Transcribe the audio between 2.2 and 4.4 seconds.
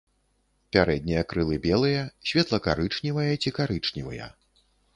светла-карычневыя ці карычневыя.